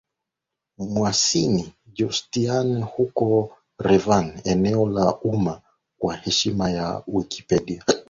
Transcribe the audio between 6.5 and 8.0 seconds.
ya Wikipedia